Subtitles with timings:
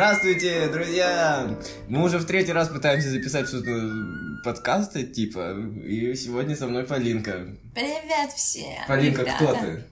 [0.00, 1.58] Здравствуйте, друзья!
[1.86, 3.70] Мы уже в третий раз пытаемся записать что-то
[4.42, 5.54] подкасты, типа,
[5.84, 7.54] и сегодня со мной Полинка.
[7.74, 8.78] Привет всем!
[8.88, 9.36] Полинка, ребята.
[9.36, 9.84] кто ты?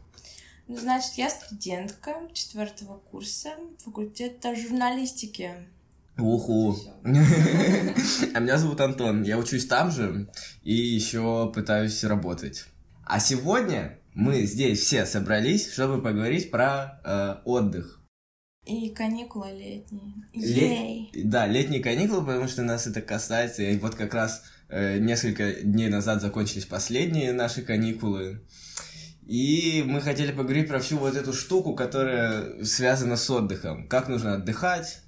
[0.66, 3.50] Ну, значит, я студентка четвертого курса
[3.84, 5.50] факультета журналистики.
[6.16, 6.79] Уху.
[7.04, 10.26] А меня зовут Антон, я учусь там же
[10.62, 12.64] и еще пытаюсь работать.
[13.04, 17.98] А сегодня мы здесь все собрались, чтобы поговорить про э, отдых.
[18.68, 20.14] И каникулы летние.
[20.35, 21.25] Ле- Ей!
[21.25, 23.63] Да, летние каникулы, потому что нас это касается.
[23.63, 28.43] И вот как раз э, несколько дней назад закончились последние наши каникулы.
[29.26, 33.89] И мы хотели поговорить про всю вот эту штуку, которая связана с отдыхом.
[33.89, 35.00] Как нужно отдыхать,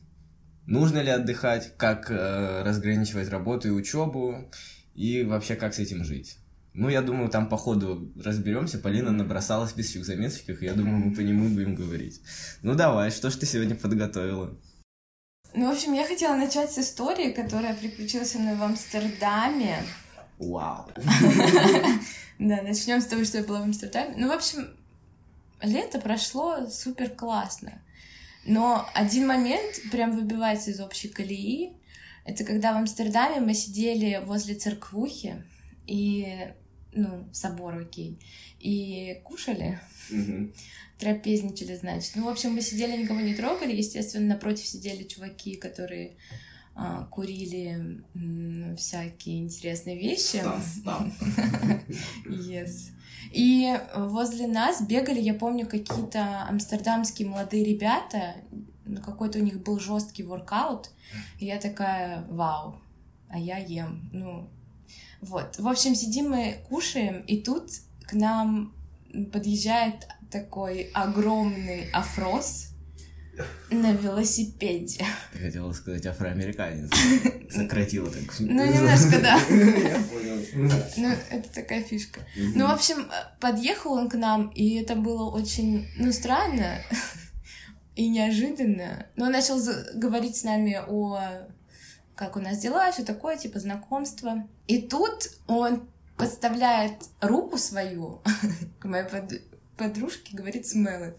[0.66, 4.50] нужно ли отдыхать, как э, разграничивать работу и учебу,
[4.94, 6.38] и вообще как с этим жить.
[6.72, 8.78] Ну, я думаю, там по ходу разберемся.
[8.78, 12.20] Полина набросала списочек в заметочках, и я думаю, мы по нему будем говорить.
[12.62, 14.56] Ну, давай, что ж ты сегодня подготовила?
[15.52, 19.82] Ну, в общем, я хотела начать с истории, которая приключилась со мной в Амстердаме.
[20.38, 20.88] Вау.
[22.38, 24.14] Да, начнем с того, что я была в Амстердаме.
[24.16, 24.74] Ну, в общем,
[25.60, 27.82] лето прошло супер классно.
[28.46, 31.74] Но один момент прям выбивается из общей колеи.
[32.24, 35.44] Это когда в Амстердаме мы сидели возле церквухи
[35.86, 36.54] и,
[36.92, 38.18] ну, собор, окей,
[38.58, 39.78] и кушали,
[40.10, 40.52] Мгм.
[40.98, 42.12] трапезничали, значит.
[42.16, 43.74] Ну, в общем, мы сидели, никого не трогали.
[43.76, 46.16] Естественно, напротив сидели чуваки, которые
[46.74, 50.42] а, курили м, всякие интересные вещи.
[52.26, 52.90] Yes.
[53.32, 58.36] И возле нас бегали, я помню, какие-то амстердамские молодые ребята.
[58.86, 60.90] Ну, Какой-то у них был жесткий воркаут.
[61.38, 62.80] И я такая, вау,
[63.28, 64.08] а я ем.
[64.12, 64.48] Ну,
[65.20, 65.58] вот.
[65.58, 67.70] В общем, сидим мы, кушаем, и тут
[68.06, 68.74] к нам
[69.32, 72.68] подъезжает такой огромный афрос
[73.70, 75.04] на велосипеде.
[75.32, 76.90] Ты хотела сказать афроамериканец.
[77.50, 78.22] Сократила так.
[78.38, 79.36] Ну, немножко, да.
[79.50, 80.90] Я понял.
[80.96, 82.20] Ну, это такая фишка.
[82.54, 86.78] Ну, в общем, подъехал он к нам, и это было очень, ну, странно
[87.96, 89.06] и неожиданно.
[89.16, 89.58] Но он начал
[89.94, 91.18] говорить с нами о
[92.20, 94.46] как у нас дела, все такое, типа знакомство.
[94.66, 95.88] И тут он
[96.18, 96.92] подставляет
[97.22, 98.20] руку свою
[98.78, 99.40] к моей под-
[99.78, 101.16] подружке, говорит smell.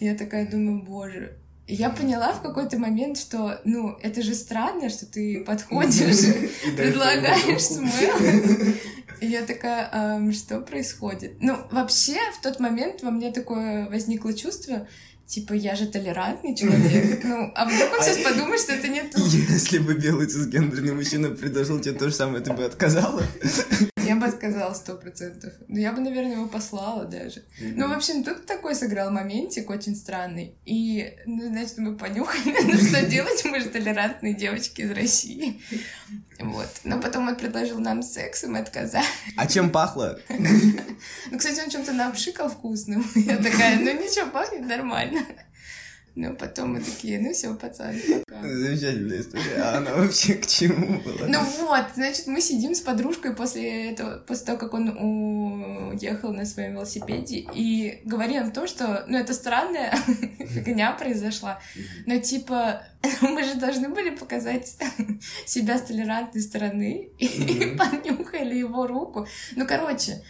[0.00, 1.38] Я такая думаю, боже.
[1.66, 6.18] Я поняла в какой-то момент, что, ну, это же странно, что ты подходишь
[6.76, 8.74] предлагаешь смыл.
[9.22, 11.36] И я такая, «Ам, что происходит?
[11.40, 14.86] Ну, вообще, в тот момент во мне такое возникло чувство,
[15.26, 17.22] типа, я же толерантный человек.
[17.24, 19.18] Ну, а вдруг он сейчас подумает, что это не то.
[19.18, 23.22] Если бы белый цисгендерный мужчина предложил тебе то же самое, ты бы отказала?
[24.04, 25.52] Я бы отказала сто процентов.
[25.68, 27.42] Ну, я бы, наверное, его послала даже.
[27.60, 30.56] Ну, в общем, тут такой сыграл моментик очень странный.
[30.64, 33.44] И, ну, значит, мы понюхали, ну, что делать?
[33.44, 35.60] Мы же толерантные девочки из России.
[36.38, 36.68] Вот.
[36.84, 39.06] Но потом он предложил нам секс, и мы отказали.
[39.36, 40.18] А чем пахло?
[40.28, 43.04] Ну, кстати, он чем-то нам пшикал вкусным.
[43.14, 45.20] Я такая, ну ничего, пахнет нормально.
[46.16, 48.40] Ну, потом мы такие, ну все, пацаны, пока.
[48.42, 49.60] Замечательная история.
[49.60, 51.26] А она вообще к чему была?
[51.26, 54.90] Ну вот, значит, мы сидим с подружкой после этого, после того, как он
[55.90, 59.92] уехал на своем велосипеде, и говорим то, что, ну, это странная
[60.38, 61.58] фигня произошла,
[62.06, 62.82] но, типа,
[63.20, 64.76] мы же должны были показать
[65.46, 69.26] себя с толерантной стороны, и понюхали его руку.
[69.56, 70.22] Ну, короче,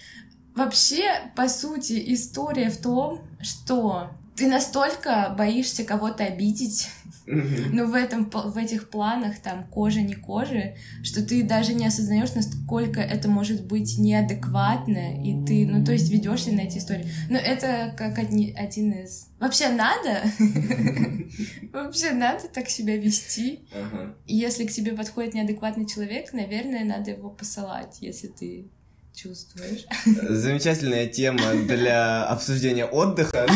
[0.55, 6.89] вообще, по сути, история в том, что ты настолько боишься кого-то обидеть,
[7.27, 7.75] Мгм.
[7.75, 12.35] но в, этом, в этих планах, там, кожа не кожи, что ты даже не осознаешь,
[12.35, 17.07] насколько это может быть неадекватно, и ты, ну, то есть ведешься на эти истории.
[17.31, 19.29] Но это как одни- один из...
[19.41, 20.21] Вообще надо?
[21.73, 23.61] Вообще надо так себя вести.
[24.27, 28.67] Если к тебе подходит неадекватный человек, наверное, надо его посылать, если ты
[29.15, 29.87] чувствуешь.
[30.05, 33.47] Замечательная тема для обсуждения отдыха.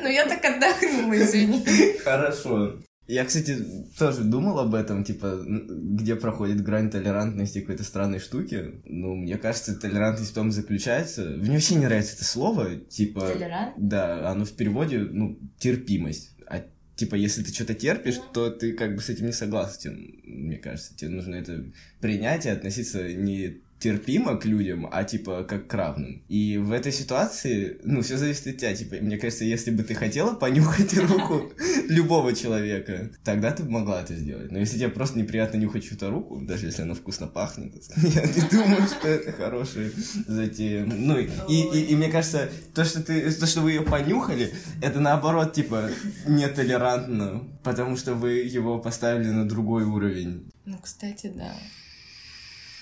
[0.00, 1.64] Ну, я так отдохнула, извини.
[2.04, 2.78] Хорошо.
[3.08, 3.56] Я, кстати,
[3.98, 8.80] тоже думал об этом, типа, где проходит грань толерантности какой-то странной штуки.
[8.84, 11.22] Ну, мне кажется, толерантность в том заключается...
[11.22, 13.20] Мне вообще не нравится это слово, типа...
[13.20, 13.74] Толерант?
[13.76, 16.32] Да, оно в переводе, ну, терпимость.
[16.48, 16.64] А
[16.96, 20.96] типа, если ты что-то терпишь, то ты как бы с этим не согласен, мне кажется.
[20.96, 21.64] Тебе нужно это
[22.00, 26.22] принять и относиться не терпимо к людям, а типа как к равным.
[26.28, 28.74] И в этой ситуации, ну, все зависит от тебя.
[28.74, 31.52] Типа, мне кажется, если бы ты хотела понюхать руку
[31.88, 34.50] любого человека, тогда ты бы могла это сделать.
[34.50, 38.48] Но если тебе просто неприятно нюхать чью-то руку, даже если она вкусно пахнет, я не
[38.50, 39.90] думаю, что это хорошая
[40.26, 40.84] затея.
[40.86, 45.00] Ну, и, и, и мне кажется, то, что ты, то, что вы ее понюхали, это
[45.00, 45.90] наоборот, типа,
[46.26, 50.50] нетолерантно, потому что вы его поставили на другой уровень.
[50.64, 51.52] Ну, кстати, да.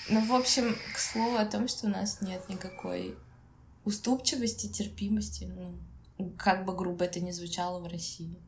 [0.08, 3.16] Ну, в общем, к слову о том, что у нас нет никакой
[3.84, 8.38] уступчивости, терпимости, ну, как бы грубо это ни звучало в России.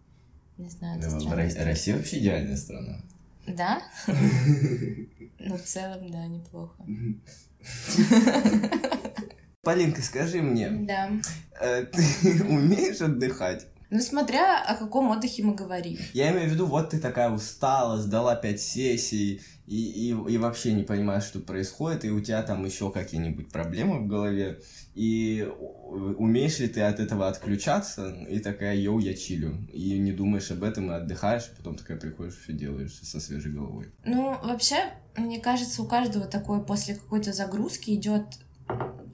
[0.58, 3.00] Не знаю, это ну, Россия вообще идеальная страна.
[3.46, 3.82] Да?
[5.38, 6.74] Ну, в целом, да, неплохо.
[9.62, 10.70] Полинка, скажи мне.
[10.70, 11.10] Да.
[11.60, 13.66] Э, ты умеешь отдыхать?
[13.90, 15.98] Ну, смотря о каком отдыхе мы говорим.
[16.12, 20.72] Я имею в виду, вот ты такая устала, сдала пять сессий, и, и, и вообще
[20.72, 24.60] не понимаешь, что происходит, и у тебя там еще какие-нибудь проблемы в голове,
[24.94, 25.48] и
[26.18, 30.64] умеешь ли ты от этого отключаться, и такая, йоу, я чилю, и не думаешь об
[30.64, 33.92] этом, и отдыхаешь, а потом такая приходишь, все делаешь со свежей головой.
[34.04, 34.76] Ну, вообще,
[35.16, 38.24] мне кажется, у каждого такое после какой-то загрузки идет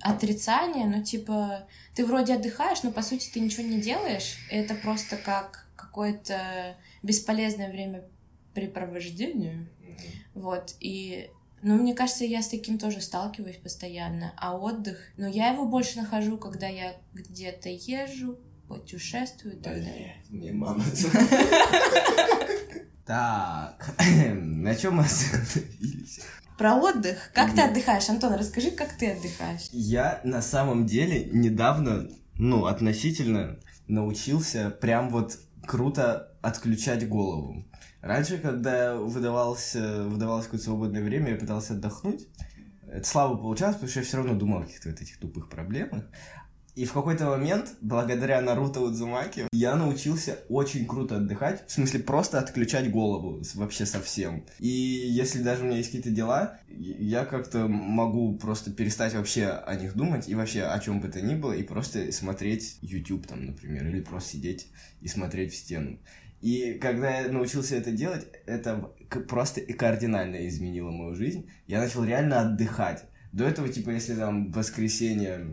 [0.03, 5.17] отрицание, ну, типа, ты вроде отдыхаешь, но, по сути, ты ничего не делаешь, это просто
[5.17, 9.69] как какое-то бесполезное времяпрепровождение.
[9.81, 9.95] Mm-hmm.
[10.35, 11.31] Вот, и
[11.63, 14.33] ну, мне кажется, я с таким тоже сталкиваюсь постоянно.
[14.37, 18.39] А отдых, ну, я его больше нахожу, когда я где-то езжу,
[18.69, 20.17] путешествую и так далее.
[20.29, 20.85] Мне мама
[23.05, 23.95] Так,
[24.35, 26.21] на чем мы остановились?
[26.63, 27.33] Про отдых.
[27.35, 28.35] Как ты отдыхаешь, Антон?
[28.35, 29.69] Расскажи, как ты отдыхаешь.
[29.73, 37.67] Я на самом деле недавно, ну, относительно научился прям вот круто отключать голову.
[38.01, 42.29] Раньше, когда выдавалось, выдавалось какое-то свободное время, я пытался отдохнуть.
[42.87, 46.05] Это слабо получалось, потому что я все равно думал о каких-то вот этих тупых проблемах.
[46.75, 51.65] И в какой-то момент, благодаря Наруто Удзумаки, я научился очень круто отдыхать.
[51.67, 54.47] В смысле, просто отключать голову вообще совсем.
[54.59, 59.75] И если даже у меня есть какие-то дела, я как-то могу просто перестать вообще о
[59.75, 63.45] них думать и вообще о чем бы то ни было, и просто смотреть YouTube там,
[63.45, 64.69] например, или просто сидеть
[65.03, 65.99] и смотреть в стену.
[66.41, 68.91] И когда я научился это делать, это
[69.29, 71.51] просто кардинально изменило мою жизнь.
[71.67, 73.05] Я начал реально отдыхать.
[73.33, 75.47] До этого, типа, если там воскресенье,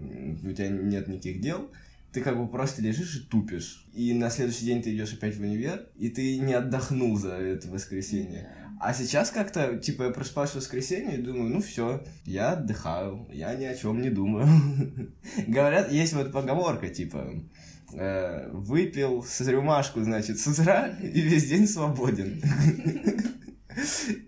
[0.43, 1.71] у тебя нет никаких дел,
[2.11, 3.85] ты как бы просто лежишь и тупишь.
[3.93, 7.69] И на следующий день ты идешь опять в универ, и ты не отдохнул за это
[7.69, 8.49] воскресенье.
[8.81, 13.53] А сейчас как-то, типа, я просыпаюсь в воскресенье и думаю, ну все, я отдыхаю, я
[13.55, 14.47] ни о чем не думаю.
[15.47, 17.33] Говорят, есть вот поговорка, типа,
[17.93, 22.41] э, выпил с рюмашку, значит, с утра и весь день свободен.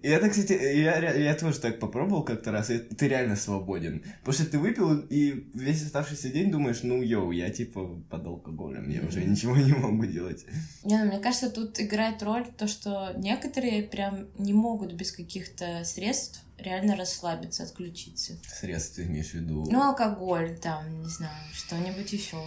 [0.01, 4.03] И это, кстати, я, я тоже так попробовал как-то раз, и ты реально свободен.
[4.19, 8.89] Потому что ты выпил, и весь оставшийся день думаешь, ну, йоу, я типа под алкоголем,
[8.89, 10.45] я уже ничего не могу делать.
[10.83, 15.83] Не, ну, мне кажется, тут играет роль то, что некоторые прям не могут без каких-то
[15.85, 18.33] средств реально расслабиться, отключиться.
[18.47, 19.65] Средств ты имеешь в виду?
[19.69, 22.37] Ну, алкоголь, там, не знаю, что-нибудь еще.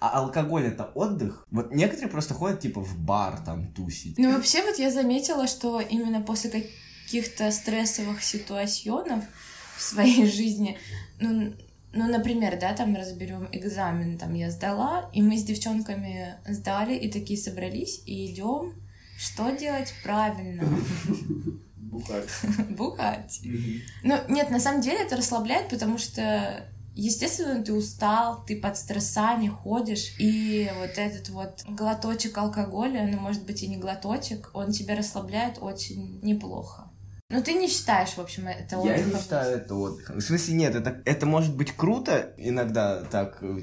[0.00, 1.46] А алкоголь это отдых?
[1.50, 4.18] Вот некоторые просто ходят типа в бар там тусить.
[4.18, 6.66] Ну вообще вот я заметила, что именно после
[7.04, 9.24] каких-то стрессовых ситуационов
[9.76, 10.78] в своей жизни,
[11.20, 11.54] ну,
[11.92, 17.10] ну, например, да, там разберем экзамен, там я сдала, и мы с девчонками сдали, и
[17.10, 18.74] такие собрались, и идем.
[19.16, 20.64] Что делать правильно?
[21.76, 22.28] Бухать.
[22.70, 23.40] Бухать.
[24.02, 29.48] Ну, нет, на самом деле это расслабляет, потому что Естественно, ты устал, ты под стрессами
[29.48, 34.96] ходишь, и вот этот вот глоточек алкоголя, ну, может быть, и не глоточек, он тебя
[34.96, 36.90] расслабляет очень неплохо.
[37.30, 38.96] Ну, ты не считаешь, в общем, это отдыхом?
[38.96, 40.16] Я не считаю это отдыхом.
[40.18, 43.58] В смысле, нет, это, это может быть круто иногда так, э,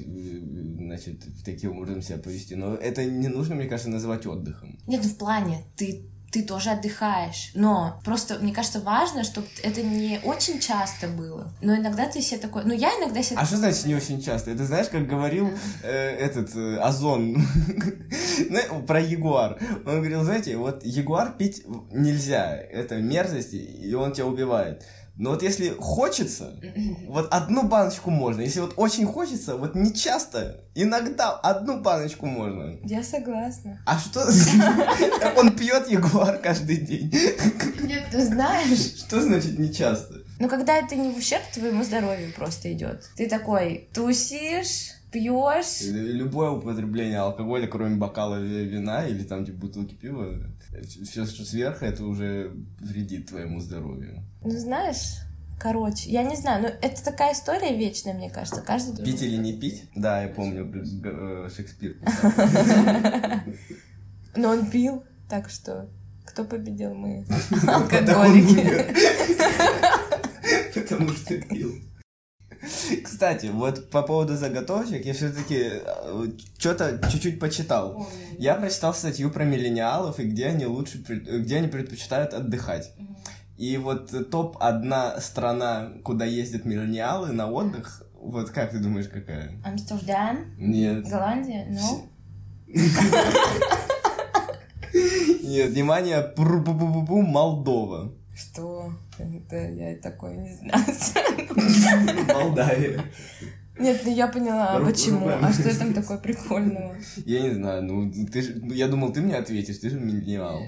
[0.78, 4.78] значит, таким образом себя повести, но это не нужно, мне кажется, называть отдыхом.
[4.86, 7.50] Нет, ну, в плане, ты ты тоже отдыхаешь.
[7.54, 11.52] Но просто, мне кажется, важно, чтобы это не очень часто было.
[11.60, 12.64] Но иногда ты себе такой...
[12.64, 13.36] Ну, я иногда себе...
[13.38, 14.50] А что значит не очень часто?
[14.50, 15.50] Это знаешь, как говорил
[15.82, 17.36] э, этот э, Озон
[18.86, 19.58] про Ягуар.
[19.84, 22.56] Он говорил, знаете, вот Ягуар пить нельзя.
[22.56, 24.82] Это мерзость, и он тебя убивает.
[25.16, 26.54] Но вот если хочется,
[27.06, 28.40] вот одну баночку можно.
[28.40, 32.78] Если вот очень хочется, вот не часто, иногда одну баночку можно.
[32.82, 33.78] Я согласна.
[33.84, 34.20] А что?
[35.36, 37.12] Он пьет ягуар каждый день.
[37.82, 38.96] Нет, ты знаешь.
[38.96, 40.22] Что значит не часто?
[40.38, 43.08] Ну, когда это не в ущерб твоему здоровью просто идет.
[43.16, 45.82] Ты такой тусишь, пьешь.
[45.82, 50.38] Любое употребление алкоголя, кроме бокала вина или там типа бутылки пива,
[51.04, 54.22] все, что сверху, это уже вредит твоему здоровью.
[54.42, 55.18] Ну, знаешь,
[55.62, 58.62] Короче, я не знаю, но это такая история вечная, мне кажется.
[58.62, 59.84] Каждый Пить или не пить?
[59.94, 60.68] Да, я помню,
[61.04, 61.98] э, Шекспир.
[64.34, 65.88] Но он пил, так что
[66.24, 66.94] кто победил?
[66.94, 67.24] Мы
[67.68, 68.86] алкоголики.
[70.74, 71.72] Потому что пил.
[73.04, 75.82] Кстати, вот по поводу заготовочек, я все-таки
[76.58, 78.06] что-то чуть-чуть почитал.
[78.38, 82.92] Я прочитал статью про миллениалов и где они лучше, где они предпочитают отдыхать.
[83.56, 89.52] И вот топ-одна страна, куда ездят миллениалы на отдых, вот как ты думаешь, какая?
[89.64, 90.54] Амстердам?
[90.56, 91.08] Нет.
[91.08, 91.66] Голландия?
[91.68, 92.08] Ну?
[95.42, 98.14] Нет, внимание, Молдова.
[98.34, 98.92] Что?
[99.18, 100.84] Это я такое не знаю.
[102.28, 103.04] Молдавия.
[103.78, 105.28] Нет, ну я поняла, почему.
[105.28, 106.96] А что там такое прикольного?
[107.24, 110.62] Я не знаю, ну ты же, я думал, ты мне ответишь, ты же миллениал.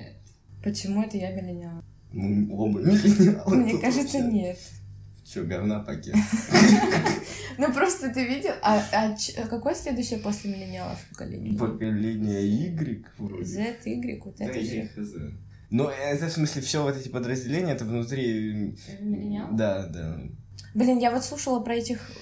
[0.62, 1.82] Почему это я миллениал?
[2.12, 3.56] Мы оба миллениалы.
[3.56, 4.58] Мне кажется, нет.
[5.24, 6.14] Че, говна пакет?
[7.56, 11.56] Ну просто ты видел, а, а, а какое следующее после миллениалов поколение?
[11.56, 13.44] Поколение Y вроде.
[13.44, 14.90] Z, Y, вот это же.
[15.76, 18.76] Ну, это в смысле все вот эти подразделения, это внутри...
[19.00, 19.48] Миллениал?
[19.50, 20.20] Да, да.
[20.72, 22.12] Блин, я вот слушала про этих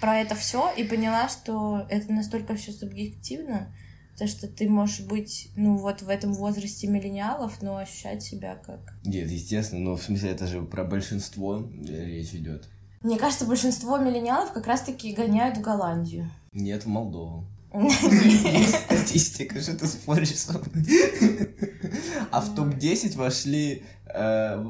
[0.00, 3.70] про это все и поняла, что это настолько все субъективно,
[4.16, 8.94] то что ты можешь быть, ну, вот в этом возрасте миллениалов, но ощущать себя как...
[9.04, 12.66] Нет, естественно, но в смысле это же про большинство речь идет.
[13.02, 16.30] Мне кажется, большинство миллениалов как раз-таки гоняют в Голландию.
[16.52, 17.44] Нет, в Молдову.
[17.82, 20.86] Есть статистика, что ты споришь со мной.
[22.30, 24.64] А в топ-10 вошли э,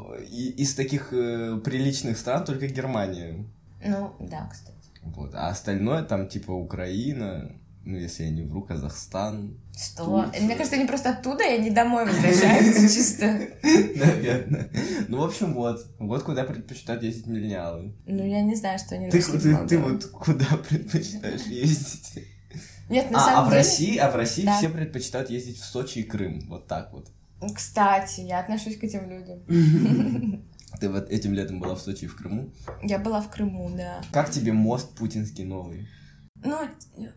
[0.56, 3.44] из таких э, приличных стран только Германия.
[3.84, 4.76] Ну, да, кстати.
[5.02, 5.34] Вот.
[5.34, 7.52] А остальное там типа Украина,
[7.84, 9.56] ну, если я не вру, Казахстан.
[9.76, 10.22] Что?
[10.22, 10.42] Турция.
[10.42, 13.26] Мне кажется, они просто оттуда, и они домой возвращаются чисто.
[13.62, 14.68] Наверное.
[15.06, 15.86] Ну, в общем, вот.
[15.98, 17.94] Вот куда предпочитают ездить миллениалы.
[18.06, 22.26] Ну, я не знаю, что они ты, ты, ты вот куда предпочитаешь ездить?
[22.88, 23.50] Нет, на а, самом а деле...
[23.50, 24.58] в России, а в России Да.
[24.58, 26.46] все предпочитают ездить в Сочи и Крым.
[26.48, 27.08] Вот так вот.
[27.54, 29.40] Кстати, я отношусь к этим людям.
[30.80, 32.50] Ты вот этим летом была в Сочи и в Крыму.
[32.82, 34.00] Я была в Крыму, да.
[34.12, 35.88] Как тебе мост путинский новый?
[36.44, 36.58] Ну,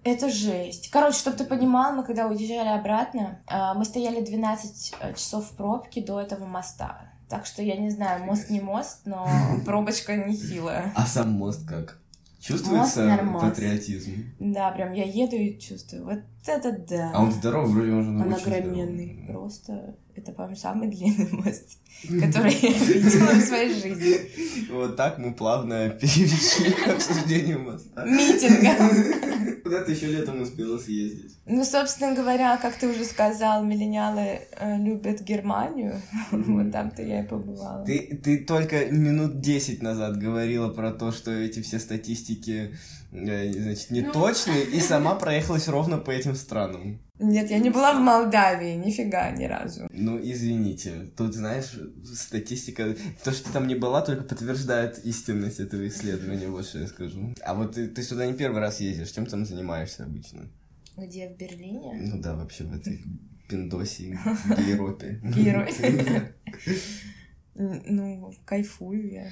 [0.04, 0.90] это жесть.
[0.92, 6.02] Короче, чтобы ты понимал, мы когда уезжали обратно, а, мы стояли 12 часов в пробке
[6.02, 7.12] до этого моста.
[7.28, 9.28] Так что я не знаю, мост не мост, но
[9.66, 10.92] пробочка нехилая.
[10.96, 12.00] А сам мост как?
[12.40, 14.12] Чувствуется патриотизм?
[14.40, 16.06] Да, прям я еду и чувствую.
[16.06, 17.12] Вот это да.
[17.14, 19.14] А он здоровый, вроде он же Он огроменный.
[19.24, 19.26] здоровый.
[19.28, 24.70] Просто это, по-моему, самый длинный мост, который я видела в своей жизни.
[24.72, 28.06] Вот так мы плавно перешли к обсуждению моста.
[28.06, 29.62] Митинга.
[29.64, 31.38] Куда ты еще летом успела съездить?
[31.46, 36.02] Ну, собственно говоря, как ты уже сказал, миллениалы э, любят Германию.
[36.32, 37.86] Вот там-то я и побывала.
[37.86, 42.76] Ты, ты только минут 10 назад говорила про то, что эти все статистики
[43.12, 44.12] значит, не Ну.
[44.30, 47.00] и сама проехалась ровно по этим странам.
[47.18, 49.88] Нет, я не была в Молдавии, нифига, ни разу.
[49.92, 51.78] Ну, извините, тут, знаешь,
[52.16, 52.96] статистика...
[53.24, 57.34] То, что ты там не была, только подтверждает истинность этого исследования, вот что я скажу.
[57.44, 60.48] А вот ты, ты сюда не первый раз ездишь, чем там занимаешься обычно?
[60.96, 61.94] Где, в Берлине?
[62.00, 63.02] Ну да, вообще в этой
[63.50, 64.18] Пиндосе,
[64.68, 65.20] Европе.
[65.24, 66.36] Европе.
[67.56, 69.32] Н- Ну, кайфую я.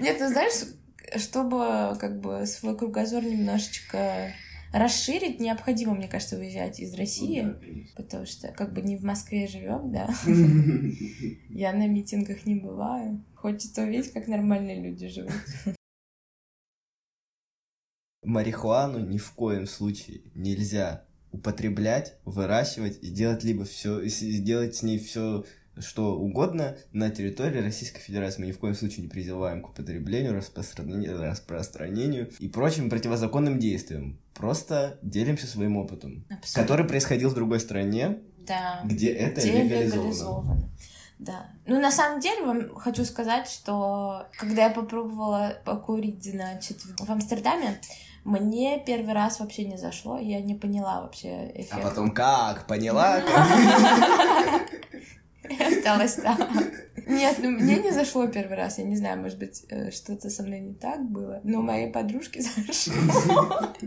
[0.00, 0.52] Нет, ну знаешь,
[1.16, 4.32] чтобы как бы свой кругозор немножечко
[4.72, 7.46] расширить, необходимо, мне кажется, выезжать из России,
[7.96, 10.08] потому что как бы не в Москве живем, да.
[11.48, 13.24] Я на митингах не бываю.
[13.34, 15.32] Хочется увидеть, как нормальные люди живут.
[18.24, 24.98] Марихуану ни в коем случае нельзя употреблять, выращивать и делать либо все, сделать с ней
[24.98, 25.44] все
[25.80, 28.40] что угодно на территории Российской Федерации.
[28.40, 34.18] Мы ни в коем случае не призываем к употреблению, распространению, распространению и прочим противозаконным действиям.
[34.34, 36.62] Просто делимся своим опытом, Абсолютно.
[36.62, 38.80] который происходил в другой стране, Да.
[38.84, 40.00] где это Где легализовано.
[40.00, 40.70] легализовано.
[41.18, 41.46] Да.
[41.66, 47.80] Ну, на самом деле, вам хочу сказать, что когда я попробовала покурить, значит, в Амстердаме,
[48.24, 51.72] мне первый раз вообще не зашло, я не поняла вообще эффект.
[51.74, 52.66] А потом как?
[52.66, 53.20] Поняла?
[55.60, 56.38] Осталось так.
[57.06, 58.78] Нет, ну мне не зашло первый раз.
[58.78, 61.40] Я не знаю, может быть, э, что-то со мной не так было.
[61.44, 62.94] Но моей подружке зашло.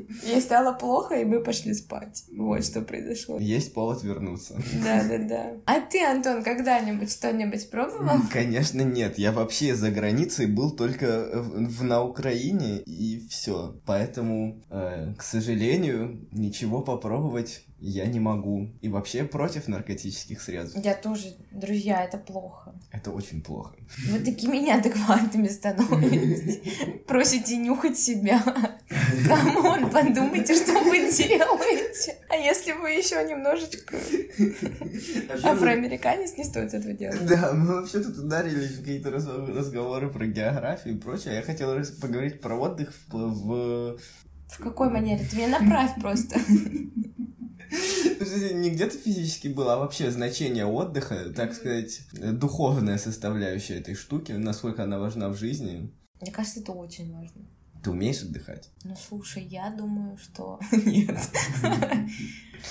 [0.24, 2.26] Ей стало плохо, и мы пошли спать.
[2.36, 3.40] Вот что произошло.
[3.40, 4.62] Есть повод вернуться.
[4.84, 5.54] Да, да, да.
[5.66, 8.20] А ты, Антон, когда-нибудь что-нибудь пробовал?
[8.32, 9.18] Конечно, нет.
[9.18, 13.80] Я вообще за границей был только в, в- на Украине и все.
[13.86, 18.70] Поэтому, э, к сожалению, ничего попробовать я не могу.
[18.82, 20.78] И вообще против наркотических средств.
[20.84, 22.74] Я тоже, друзья, это плохо.
[22.92, 23.76] Это очень плохо.
[24.10, 26.60] Вы такими неадекватными становитесь.
[27.08, 28.42] Просите нюхать себя.
[29.28, 32.18] Come on, подумайте, что вы делаете.
[32.30, 33.96] А если вы еще немножечко
[35.44, 37.26] афроамериканец, не стоит этого делать.
[37.26, 41.36] Да, мы вообще тут ударились в какие-то разговоры про географию и прочее.
[41.36, 43.98] Я хотел поговорить про отдых в...
[44.48, 45.26] В какой манере?
[45.30, 46.40] Ты меня направь просто.
[47.70, 54.84] Не где-то физически было, а вообще значение отдыха, так сказать, духовная составляющая этой штуки, насколько
[54.84, 55.92] она важна в жизни.
[56.22, 57.48] Мне кажется, это очень важно.
[57.84, 58.70] Ты умеешь отдыхать?
[58.84, 61.18] Ну, слушай, я думаю, что нет.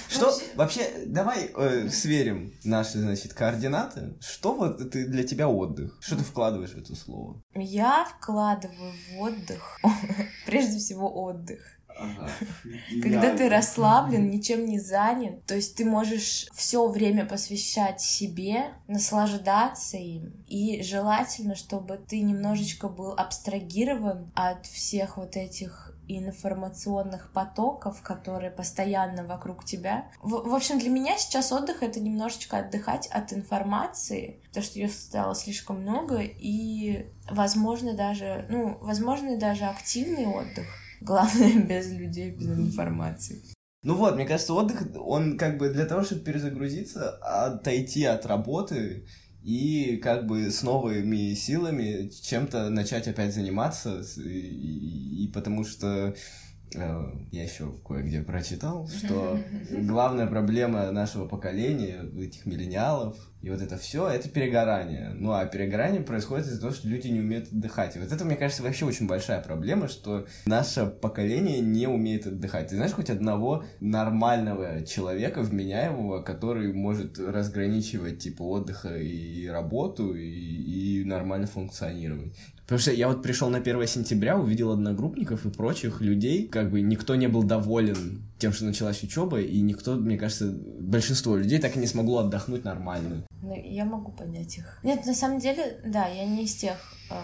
[0.09, 4.17] Что вообще, давай э, сверим наши, значит, координаты.
[4.21, 5.97] Что вот это для тебя отдых?
[6.01, 7.41] Что ты вкладываешь в это слово?
[7.55, 9.79] Я вкладываю в отдых,
[10.47, 11.76] прежде всего отдых.
[13.03, 19.97] Когда ты расслаблен, ничем не занят, то есть ты можешь все время посвящать себе, наслаждаться
[19.97, 28.53] им, и желательно, чтобы ты немножечко был абстрагирован от всех вот этих информационных потоков, которые
[28.53, 30.07] постоянно вокруг тебя.
[30.23, 34.89] В, в общем, для меня сейчас отдых— это немножечко отдыхать от информации, потому что ее
[34.89, 40.67] стало слишком много, и, возможно, даже, ну, возможно, даже активный отдых—
[41.01, 43.43] Главное, без людей, без информации.
[43.83, 49.07] Ну вот, мне кажется, отдых, он как бы для того, чтобы перезагрузиться, отойти от работы
[49.43, 56.17] и как бы с новыми силами чем-то начать опять заниматься, и, и потому что
[56.75, 59.39] э, я еще кое-где прочитал, что
[59.71, 65.13] главная проблема нашего поколения, этих миллениалов, и вот это все, это перегорание.
[65.15, 67.95] Ну, а перегорание происходит из-за того, что люди не умеют отдыхать.
[67.95, 72.71] И вот это, мне кажется, вообще очень большая проблема, что наше поколение не умеет отдыхать.
[72.71, 81.01] Ты знаешь хоть одного нормального человека, вменяемого, который может разграничивать, типа, отдыха и работу, и,
[81.01, 82.35] и нормально функционировать?
[82.67, 86.81] Потому что я вот пришел на 1 сентября, увидел одногруппников и прочих людей, как бы
[86.81, 91.77] никто не был доволен тем, что началась учеба, и никто, мне кажется, большинство людей так
[91.77, 93.25] и не смогло отдохнуть нормально.
[93.47, 94.81] Ну, я могу понять их.
[94.83, 96.77] Нет, на самом деле, да, я не из тех
[97.11, 97.15] э,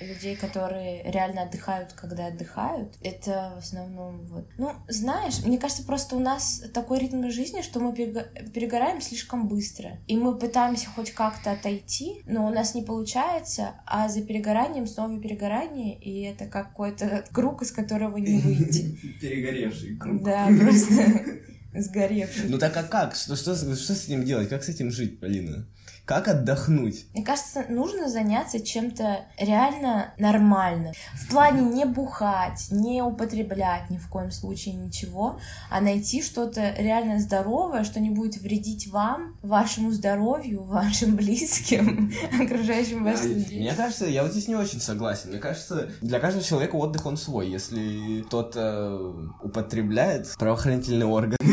[0.00, 2.96] людей, которые реально отдыхают, когда отдыхают.
[3.02, 4.48] Это в основном вот.
[4.58, 9.98] Ну, знаешь, мне кажется, просто у нас такой ритм жизни, что мы перегораем слишком быстро.
[10.08, 15.20] И мы пытаемся хоть как-то отойти, но у нас не получается, а за перегоранием снова
[15.20, 18.98] перегорание, и это какой-то круг, из которого не выйти.
[19.20, 20.22] Перегоревший круг.
[20.22, 21.24] Да, просто
[21.74, 22.48] сгоревший.
[22.48, 23.14] Ну так а как?
[23.14, 24.48] Что, что, что с этим делать?
[24.48, 25.66] Как с этим жить, Полина?
[26.04, 27.06] Как отдохнуть?
[27.14, 30.92] Мне кажется, нужно заняться чем-то реально нормальным.
[31.14, 35.40] В плане не бухать, не употреблять ни в коем случае ничего,
[35.70, 43.02] а найти что-то реально здоровое, что не будет вредить вам, вашему здоровью, вашим близким, окружающим
[43.02, 43.60] вас людям.
[43.60, 45.30] Мне кажется, я вот здесь не очень согласен.
[45.30, 47.48] Мне кажется, для каждого человека отдых он свой.
[47.48, 51.38] Если кто-то употребляет правоохранительные органы,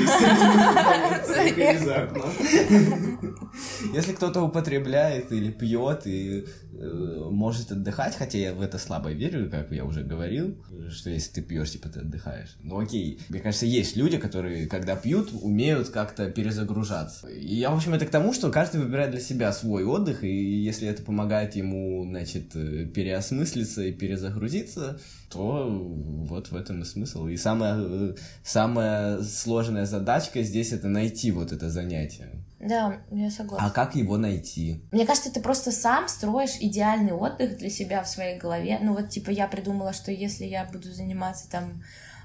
[3.93, 9.49] если кто-то употребляет или пьет и э, может отдыхать, хотя я в это слабо верю,
[9.49, 10.57] как я уже говорил,
[10.89, 12.55] что если ты пьешь, типа ты отдыхаешь.
[12.61, 17.27] Ну окей, мне кажется, есть люди, которые, когда пьют, умеют как-то перезагружаться.
[17.27, 20.61] И я, в общем, это к тому, что каждый выбирает для себя свой отдых, и
[20.63, 24.99] если это помогает ему, значит, э, переосмыслиться и перезагрузиться,
[25.29, 27.27] то вот в этом и смысл.
[27.27, 32.31] И самая, э, самая сложная задачка здесь это найти вот это занятие.
[32.61, 33.67] Да, я согласна.
[33.67, 34.83] А как его найти?
[34.91, 38.79] Мне кажется, ты просто сам строишь идеальный отдых для себя в своей голове.
[38.81, 41.81] Ну вот, типа, я придумала, что если я буду заниматься там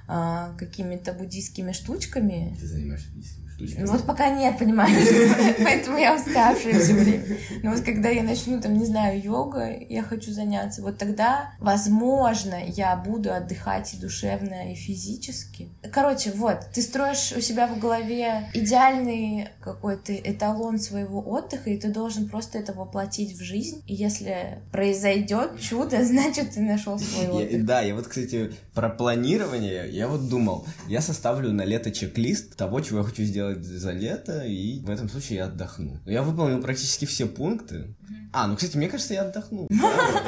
[0.08, 2.54] а, какими-то буддийскими штучками...
[2.60, 7.24] Ты занимаешься буддийскими ну вот пока нет, понимаешь, поэтому я уставшая все время.
[7.62, 12.56] Но вот когда я начну, там, не знаю, йога, я хочу заняться, вот тогда, возможно,
[12.66, 15.68] я буду отдыхать и душевно, и физически.
[15.90, 21.88] Короче, вот, ты строишь у себя в голове идеальный какой-то эталон своего отдыха, и ты
[21.88, 23.82] должен просто это воплотить в жизнь.
[23.86, 27.52] И если произойдет чудо, значит, ты нашел свой отдых.
[27.52, 32.56] Я, да, я вот, кстати, про планирование, я вот думал, я составлю на лето чек-лист
[32.56, 36.00] того, чего я хочу сделать сделать за лето, и в этом случае я отдохну.
[36.06, 37.94] Я выполнил практически все пункты.
[38.32, 39.68] А, ну, кстати, мне кажется, я отдохну.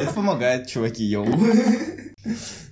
[0.01, 1.27] Это помогает, чуваки, йоу.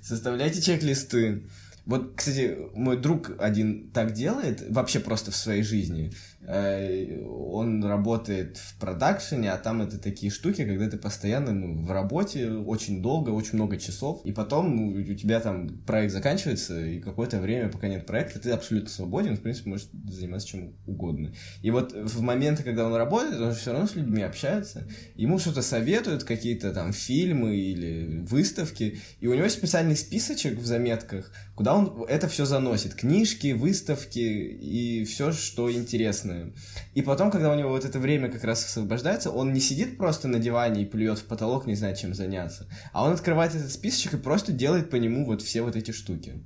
[0.03, 1.49] Составляйте чек-листы.
[1.85, 6.13] Вот, кстати, мой друг один так делает, вообще просто в своей жизни.
[6.47, 11.91] Э, он работает в продакшене, а там это такие штуки, когда ты постоянно ну, в
[11.91, 17.41] работе очень долго, очень много часов, и потом у тебя там проект заканчивается, и какое-то
[17.41, 21.33] время, пока нет проекта, ты абсолютно свободен, в принципе, можешь заниматься чем угодно.
[21.63, 25.63] И вот в моменты, когда он работает, он все равно с людьми общается, ему что-то
[25.63, 32.05] советуют, какие-то там фильмы или выставки, и у него специальный списочек в заметках, куда он
[32.09, 32.95] это все заносит.
[32.95, 36.53] Книжки, выставки и все, что интересное.
[36.95, 40.29] И потом, когда у него вот это время как раз освобождается, он не сидит просто
[40.29, 44.15] на диване и плюет в потолок, не знает, чем заняться, а он открывает этот списочек
[44.15, 46.45] и просто делает по нему вот все вот эти штуки.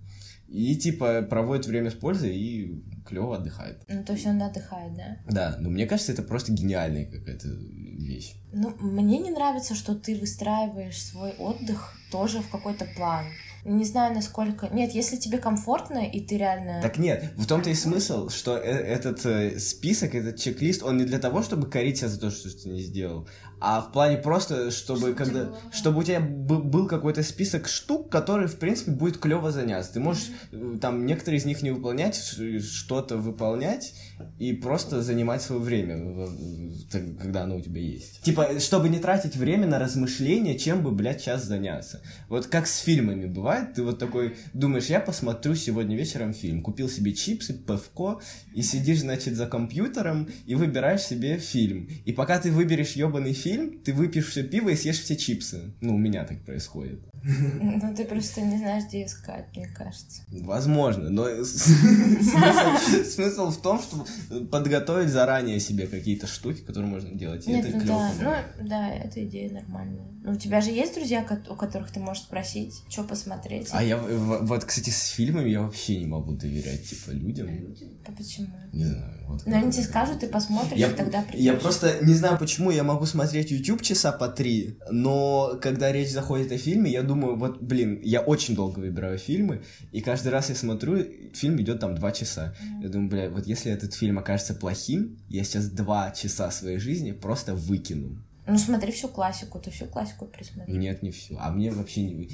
[0.49, 3.83] И типа проводит время с пользой и клево отдыхает.
[3.89, 5.17] Ну, то есть он отдыхает, да?
[5.29, 8.35] Да, но мне кажется, это просто гениальная какая-то вещь.
[8.53, 13.27] Ну, мне не нравится, что ты выстраиваешь свой отдых тоже в какой-то план.
[13.65, 14.69] Не знаю, насколько...
[14.69, 16.81] Нет, если тебе комфортно, и ты реально...
[16.81, 21.05] Так нет, в том-то и смысл, что э, этот э, список, этот чек-лист, он не
[21.05, 23.29] для того, чтобы корить себя за то, что ты не сделал,
[23.61, 25.59] а в плане просто, чтобы, чтобы когда, было...
[25.73, 29.95] чтобы у тебя был какой-то список штук, которые, в принципе, будет клево заняться.
[29.95, 30.79] Ты можешь mm-hmm.
[30.79, 33.95] там некоторые из них не выполнять, что-то выполнять
[34.39, 36.27] и просто занимать свое время,
[37.21, 38.23] когда оно у тебя есть.
[38.23, 42.01] Типа, чтобы не тратить время на размышления, чем бы, блядь, сейчас заняться.
[42.29, 46.89] Вот как с фильмами бывает, ты вот такой думаешь, я посмотрю сегодня вечером фильм, купил
[46.89, 48.21] себе чипсы, пивко,
[48.55, 51.89] и сидишь, значит, за компьютером и выбираешь себе фильм.
[52.05, 55.73] И пока ты выберешь ебаный фильм, фильм, ты выпьешь все пиво и съешь все чипсы.
[55.81, 57.01] Ну, у меня так происходит.
[57.23, 60.23] Ну, ты просто не знаешь, где искать, мне кажется.
[60.29, 64.05] Возможно, но смысл в том, чтобы
[64.47, 67.47] подготовить заранее себе какие-то штуки, которые можно делать.
[67.47, 70.07] Нет, ну да, ну да, эта идея нормальная.
[70.23, 73.69] У тебя же есть друзья, у которых ты можешь спросить, что посмотреть?
[73.73, 77.49] А я, вот, кстати, с фильмами я вообще не могу доверять, типа, людям.
[78.07, 78.49] А почему?
[78.73, 79.21] Не знаю.
[79.29, 81.41] Вот Но они тебе скажут, ты посмотришь, я, и тогда придешь.
[81.41, 86.11] Я просто не знаю, почему я могу смотреть YouTube часа по три, но когда речь
[86.11, 90.51] заходит о фильме, я думаю, вот, блин, я очень долго выбираю фильмы, и каждый раз
[90.51, 91.03] я смотрю,
[91.33, 92.55] фильм идет там два часа.
[92.61, 92.83] Mm-hmm.
[92.83, 97.13] Я думаю, бля, вот если этот фильм окажется плохим, я сейчас два часа своей жизни
[97.13, 98.23] просто выкину.
[98.51, 100.73] Ну, смотри всю классику, ты всю классику присмотри.
[100.77, 101.37] Нет, не всю.
[101.39, 102.29] А мне вообще не...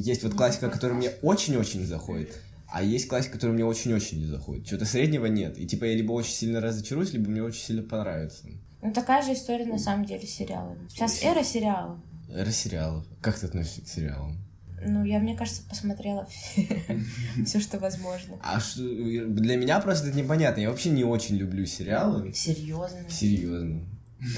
[0.00, 2.38] Есть вот классика, которая мне очень-очень заходит,
[2.68, 4.66] а есть классика, которая мне очень-очень не заходит.
[4.66, 5.58] Чего-то среднего нет.
[5.58, 8.46] И типа я либо очень сильно разочаруюсь, либо мне очень сильно понравится.
[8.80, 10.88] Ну, такая же история на самом деле с сериалами.
[10.88, 11.98] Сейчас эра сериалов.
[12.30, 13.04] Эра сериалов.
[13.20, 14.38] Как ты относишься к сериалам?
[14.84, 16.26] Ну, я, мне кажется, посмотрела
[17.44, 18.36] все, что возможно.
[18.42, 20.60] А что, для меня просто это непонятно.
[20.60, 22.32] Я вообще не очень люблю сериалы.
[22.32, 23.08] Серьезно?
[23.08, 23.82] Серьезно.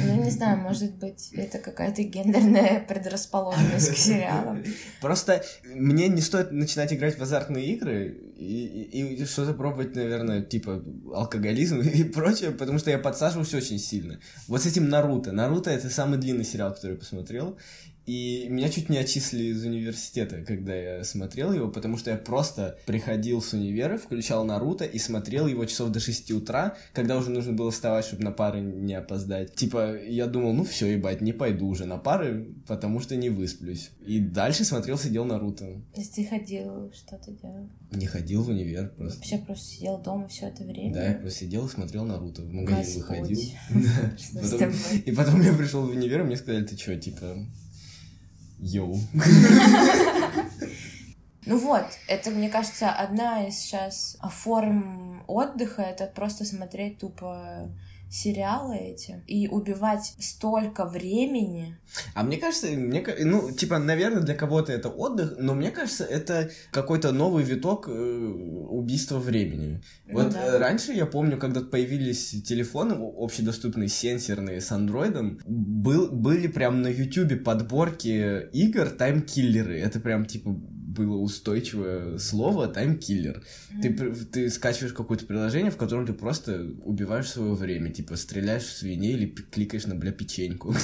[0.01, 4.65] Ну, не знаю, может быть, это какая-то гендерная предрасположенность к сериалам.
[5.01, 10.41] Просто мне не стоит начинать играть в азартные игры и, и, и что-то пробовать, наверное,
[10.41, 10.83] типа
[11.15, 14.21] алкоголизм и прочее, потому что я подсаживаюсь очень сильно.
[14.49, 15.33] Вот с этим Наруто.
[15.33, 17.59] Наруто— это самый длинный сериал, который я посмотрел,
[18.07, 22.79] и меня чуть не отчислили из университета, когда я смотрел его, потому что я просто
[22.87, 27.53] приходил с универа, включал Наруто и смотрел его часов до 6 утра, когда уже нужно
[27.53, 29.55] было вставать, чтобы на пары не опоздать.
[29.55, 33.91] Типа, я думал, ну все, ебать, не пойду уже на пары, потому что не высплюсь.
[34.07, 35.65] И дальше смотрел, сидел Наруто.
[35.95, 37.71] То есть ты ходил, что ты делал?
[37.91, 39.19] Не ходил в универ просто.
[39.19, 40.95] Вообще просто сидел дома все это время?
[40.95, 42.43] Да, я просто сидел и смотрел Наруто.
[42.43, 43.41] В магазин выходил.
[45.07, 47.37] И потом я пришел в универ, и мне сказали, ты что, типа,
[48.65, 48.99] Йоу.
[51.47, 57.71] Ну вот, это, мне кажется, одна из сейчас форм отдыха, это просто смотреть тупо
[58.15, 61.77] сериалы эти и убивать столько времени.
[62.15, 66.51] А мне кажется, мне, ну, типа, наверное, для кого-то это отдых, но мне кажется, это
[66.71, 69.83] какой-то новый виток э, убийства времени.
[70.07, 70.47] Ну, вот да.
[70.47, 76.89] Э, раньше я помню, когда появились телефоны общедоступные, сенсорные с андроидом, был, были прям на
[76.89, 79.79] ютюбе подборки игр таймкиллеры.
[79.81, 80.57] Это прям, типа,
[80.95, 83.43] было устойчивое слово таймкиллер.
[83.73, 83.83] Mm-hmm.
[83.83, 88.77] Ты, ты скачиваешь какое-то приложение, в котором ты просто убиваешь свое время, типа стреляешь в
[88.77, 90.75] свиней или кликаешь на, бля, печеньку.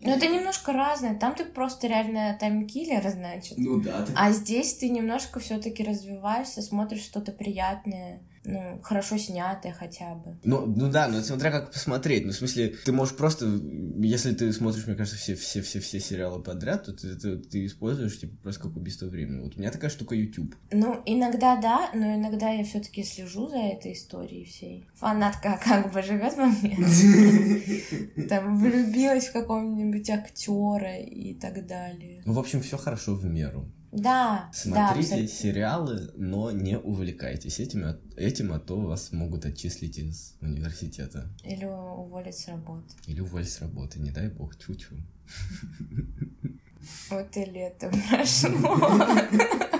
[0.00, 1.18] Ну, это немножко разное.
[1.18, 3.56] Там ты просто реально таймкиллер, значит.
[3.56, 4.06] Ну да.
[4.14, 10.36] А здесь ты немножко все-таки развиваешься, смотришь что-то приятное ну, хорошо снятые хотя бы.
[10.44, 12.26] Ну, ну да, но смотря как посмотреть.
[12.26, 13.46] Ну, в смысле, ты можешь просто,
[13.98, 17.66] если ты смотришь, мне кажется, все, все, все, все сериалы подряд, то ты, ты, ты
[17.66, 19.40] используешь, типа, просто как убийство времени.
[19.40, 20.54] Вот у меня такая штука YouTube.
[20.70, 24.88] Ну, иногда да, но иногда я все-таки слежу за этой историей всей.
[24.94, 26.76] Фанатка как бы живет во мне.
[28.28, 32.22] Там влюбилась в какого-нибудь актера и так далее.
[32.26, 33.70] Ну, в общем, все хорошо в меру.
[33.94, 40.34] Да, Смотрите да, сериалы, но не увлекайтесь этим, этим, а то вас могут отчислить из
[40.40, 41.30] университета.
[41.44, 42.92] Или уволить с работы.
[43.06, 44.98] Или уволить с работы, не дай бог, чуть-чуть.
[47.08, 49.70] Вот и лето прошло.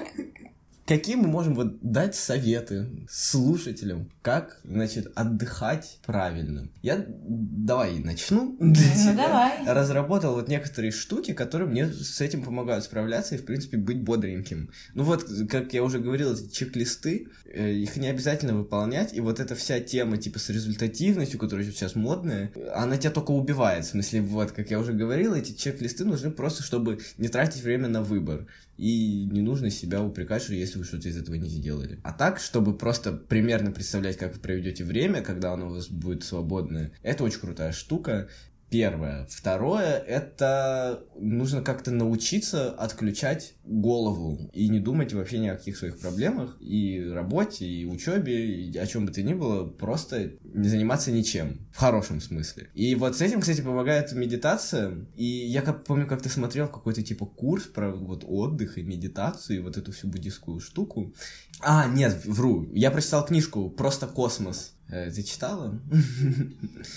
[0.86, 6.68] Какие мы можем вот дать советы слушателям, как, значит, отдыхать правильно?
[6.82, 8.54] Я давай начну.
[8.60, 8.74] Ну,
[9.16, 9.64] давай.
[9.66, 14.70] Разработал вот некоторые штуки, которые мне с этим помогают справляться и, в принципе, быть бодреньким.
[14.92, 19.40] Ну вот, как я уже говорил, эти чек-листы, э, их не обязательно выполнять, и вот
[19.40, 23.86] эта вся тема, типа, с результативностью, которая сейчас модная, она тебя только убивает.
[23.86, 27.88] В смысле, вот, как я уже говорил, эти чек-листы нужны просто, чтобы не тратить время
[27.88, 28.46] на выбор.
[28.76, 31.98] И не нужно себя упрекать, что если вы что-то из этого не сделали.
[32.02, 36.24] А так, чтобы просто примерно представлять, как вы проведете время, когда оно у вас будет
[36.24, 38.28] свободное, это очень крутая штука.
[38.74, 39.24] Первое.
[39.30, 46.00] Второе, это нужно как-то научиться отключать голову и не думать вообще ни о каких своих
[46.00, 51.12] проблемах, и работе, и учебе, и о чем бы то ни было, просто не заниматься
[51.12, 52.68] ничем, в хорошем смысле.
[52.74, 57.00] И вот с этим, кстати, помогает медитация, и я как помню, как ты смотрел какой-то
[57.00, 61.14] типа курс про вот отдых и медитацию, и вот эту всю буддийскую штуку.
[61.60, 64.73] А, нет, вру, я прочитал книжку «Просто космос».
[64.90, 65.80] Э, Ты читала?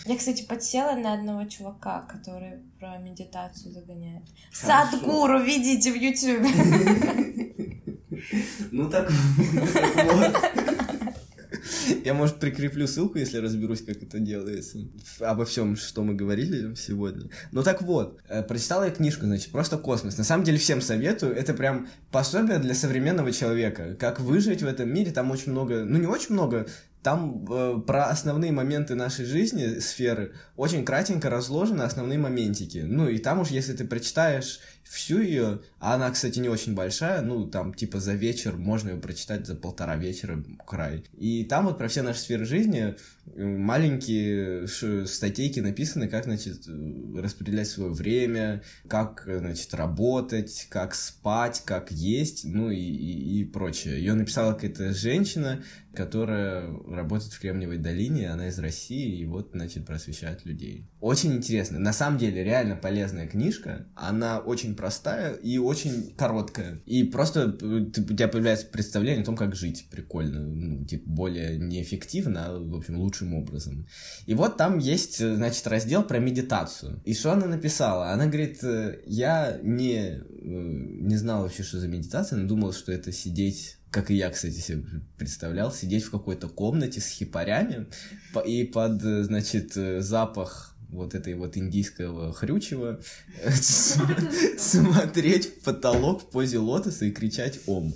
[0.05, 4.23] Я, кстати, подсела на одного чувака, который про медитацию загоняет.
[4.51, 6.49] Садгуру, видите в Ютубе.
[8.71, 9.11] Ну так.
[12.03, 14.79] Я, может, прикреплю ссылку, если разберусь, как это делается.
[15.19, 17.29] Обо всем, что мы говорили сегодня.
[17.51, 20.17] Ну так вот, э, прочитала я книжку, значит, просто космос.
[20.17, 21.35] На самом деле всем советую.
[21.35, 23.95] Это прям пособие для современного человека.
[23.99, 25.11] Как выжить в этом мире.
[25.11, 26.67] Там очень много, ну не очень много,
[27.07, 32.79] там э, про основные моменты нашей жизни, сферы, очень кратенько разложены основные моментики.
[32.79, 37.21] Ну и там уж, если ты прочитаешь всю ее, а она, кстати, не очень большая,
[37.21, 41.03] ну там типа за вечер можно ее прочитать за полтора вечера край.
[41.17, 42.95] И там вот про все наши сферы жизни
[43.35, 44.67] маленькие
[45.07, 51.91] статейки написаны, как, значит, э, распределять свое время, как, э, значит, работать, как спать, как
[51.91, 53.97] есть, ну и, и, и прочее.
[53.97, 59.85] Ее написала какая-то женщина, которая работает в Кремниевой долине, она из России, и вот, значит,
[59.85, 60.87] просвещает людей.
[60.99, 61.79] Очень интересно.
[61.79, 63.87] На самом деле, реально полезная книжка.
[63.95, 66.81] Она очень простая и очень короткая.
[66.85, 70.39] И просто э, у тебя появляется представление о том, как жить прикольно.
[70.39, 73.87] Ну, типа, более неэффективно, а, в общем, лучшим образом.
[74.25, 77.01] И вот там есть, э, значит, раздел про медитацию.
[77.03, 78.11] И что она написала?
[78.11, 83.11] Она говорит, э, я не, не знала вообще, что за медитация, но думала, что это
[83.11, 84.83] сидеть как и я, кстати, себе
[85.17, 87.87] представлял, сидеть в какой-то комнате с хипарями
[88.45, 92.99] и под, значит, запах вот этой вот индийского хрючева
[94.57, 97.93] смотреть в потолок в позе лотоса и кричать «Ом».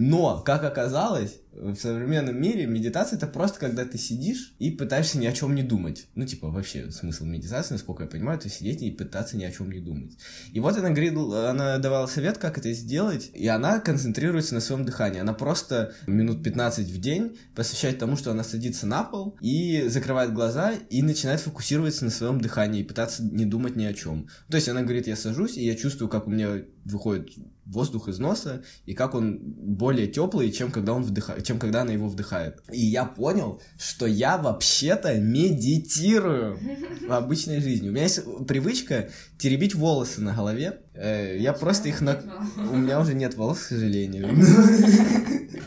[0.00, 5.26] Но, как оказалось, в современном мире медитация это просто когда ты сидишь и пытаешься ни
[5.26, 6.06] о чем не думать.
[6.14, 9.72] Ну, типа, вообще смысл медитации, насколько я понимаю, это сидеть и пытаться ни о чем
[9.72, 10.16] не думать.
[10.52, 14.84] И вот она говорила, она давала совет, как это сделать, и она концентрируется на своем
[14.84, 15.20] дыхании.
[15.20, 20.32] Она просто минут 15 в день посвящает тому, что она садится на пол и закрывает
[20.32, 24.28] глаза и начинает фокусироваться на своем дыхании и пытаться не думать ни о чем.
[24.48, 27.30] То есть она говорит, я сажусь, и я чувствую, как у меня выходит
[27.64, 31.92] воздух из носа, и как он более теплый, чем когда он вдыхает, чем когда она
[31.92, 32.62] его вдыхает.
[32.72, 36.58] И я понял, что я вообще-то медитирую
[37.06, 37.88] в обычной жизни.
[37.88, 40.80] У меня есть привычка теребить волосы на голове.
[40.94, 42.20] Э, Я просто их на...
[42.56, 44.28] У меня уже нет волос, к сожалению.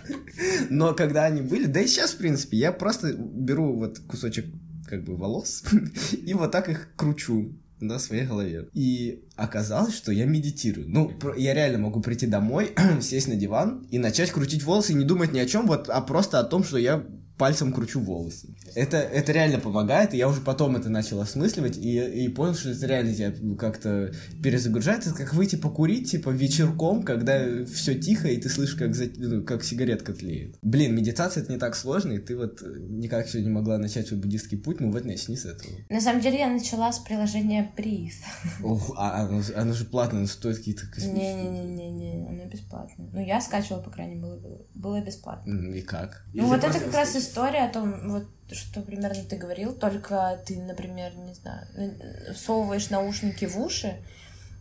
[0.69, 4.45] Но когда они были, да и сейчас, в принципе, я просто беру вот кусочек
[4.87, 5.63] как бы волос
[6.11, 8.69] и вот так их кручу на своей голове.
[8.73, 10.87] И оказалось, что я медитирую.
[10.89, 15.05] Ну, я реально могу прийти домой, сесть на диван и начать крутить волосы и не
[15.05, 17.03] думать ни о чем, вот, а просто о том, что я
[17.41, 18.49] пальцем кручу волосы.
[18.75, 22.69] Это, это реально помогает, и я уже потом это начал осмысливать, и, и понял, что
[22.69, 24.11] это реально тебя как-то
[24.43, 25.07] перезагружает.
[25.07, 29.43] Это как выйти покурить, типа, вечерком, когда все тихо, и ты слышишь, как, за- ну,
[29.43, 30.55] как сигаретка тлеет.
[30.61, 34.19] Блин, медитация это не так сложно, и ты вот никак сегодня не могла начать свой
[34.19, 35.73] буддийский путь, ну вот начни с этого.
[35.89, 38.21] На самом деле я начала с приложения Breathe.
[38.63, 41.43] Ох, а оно, же- оно же платное, оно стоит какие-то космические.
[41.49, 43.09] Не-не-не-не, оно бесплатно.
[43.11, 45.51] Ну, я скачивала, по крайней мере, было, было бесплатно.
[45.73, 46.23] И как?
[46.35, 50.59] Ну, вот это как раз история о том, вот, что примерно ты говорил, только ты,
[50.59, 53.97] например, не знаю, на- всовываешь наушники в уши,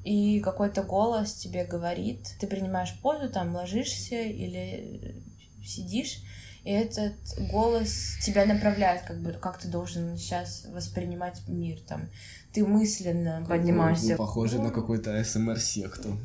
[0.04, 5.22] и какой-то голос тебе говорит, ты принимаешь позу, там, ложишься или
[5.64, 6.18] сидишь,
[6.64, 7.14] и этот
[7.50, 12.08] голос тебя направляет, как бы, как ты должен сейчас воспринимать мир, там,
[12.52, 14.12] ты мысленно поднимаешься.
[14.12, 16.18] Ну, похоже на какую-то СМР-секту.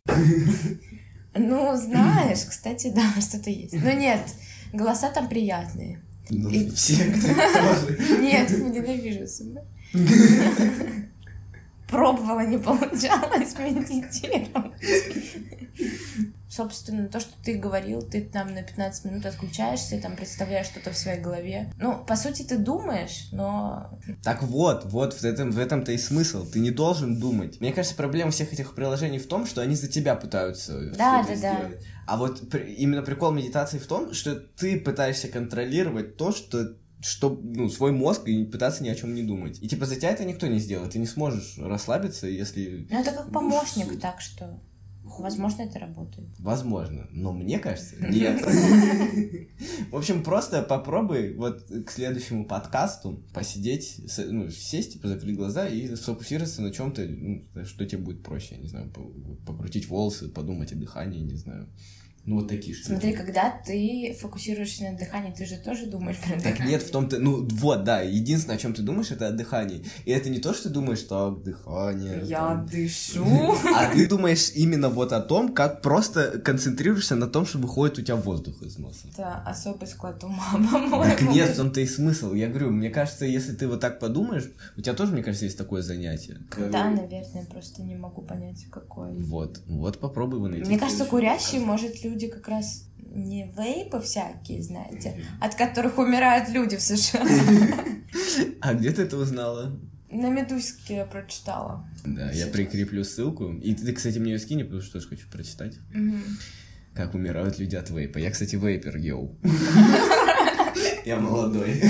[1.34, 3.74] Ну, знаешь, кстати, да, что-то есть.
[3.74, 4.22] Но нет,
[4.72, 6.02] голоса там приятные.
[6.30, 8.20] Ну, И- все тоже.
[8.20, 9.62] Нет, ненавижу себя.
[11.88, 14.74] Пробовала, не получалось медитировать.
[16.56, 20.98] Собственно, то, что ты говорил, ты там на 15 минут отключаешься, там представляешь что-то в
[20.98, 21.74] своей голове.
[21.78, 24.00] Ну, по сути, ты думаешь, но...
[24.24, 26.46] Так вот, вот в этом, в этом-то и смысл.
[26.50, 27.60] Ты не должен думать.
[27.60, 31.28] Мне кажется, проблема всех этих приложений в том, что они за тебя пытаются Да, да,
[31.28, 31.36] да.
[31.36, 31.84] сделать.
[32.08, 37.40] А вот при- именно прикол медитации в том, что ты пытаешься контролировать то, что что,
[37.44, 39.62] ну, свой мозг и пытаться ни о чем не думать.
[39.62, 40.94] И типа за тебя это никто не сделает.
[40.94, 42.88] Ты не сможешь расслабиться, если...
[42.90, 44.60] Ну, это как помощник, так что...
[45.20, 46.28] Возможно, это работает.
[46.40, 48.42] Возможно, но мне кажется, нет.
[49.92, 55.96] В общем, просто попробуй вот к следующему подкасту посидеть, ну, сесть, типа, закрыть глаза и
[55.96, 60.76] сфокусироваться на чем-то, что тебе будет проще, я не знаю, по- покрутить волосы, подумать о
[60.76, 61.68] дыхании, не знаю.
[62.26, 62.88] Ну, вот такие штуки.
[62.90, 66.68] Смотри, когда ты фокусируешься на дыхании, ты же тоже думаешь про Так дыхание.
[66.70, 69.86] нет, в том-то, ну вот, да, единственное, о чем ты думаешь, это о дыхании.
[70.06, 72.22] И это не то, что ты думаешь, так, дыхание.
[72.24, 72.66] Я там.
[72.66, 73.56] дышу.
[73.76, 78.02] А ты думаешь именно вот о том, как просто концентрируешься на том, что выходит у
[78.02, 79.08] тебя воздух из носа.
[79.14, 81.04] Это особый склад ума, по-моему.
[81.04, 82.34] Так нет, в том-то и смысл.
[82.34, 85.60] Я говорю, мне кажется, если ты вот так подумаешь, у тебя тоже, мне кажется, есть
[85.60, 86.40] такое занятие.
[86.72, 89.16] Да, наверное, просто не могу понять, какой.
[89.20, 90.66] Вот, вот попробуй его найти.
[90.66, 91.54] Мне кажется, подкаст.
[91.60, 97.26] может, люди как раз не вейпы всякие, знаете, от которых умирают люди в США.
[98.62, 99.78] А где ты это узнала?
[100.10, 101.86] На Медузке я прочитала.
[102.06, 103.52] Да, я прикреплю ссылку.
[103.54, 105.78] И ты, кстати, мне ее скинь, потому что тоже хочу прочитать.
[106.94, 108.18] Как умирают люди от вейпа.
[108.20, 109.38] Я, кстати, вейпер, йоу.
[111.06, 111.82] Я молодой.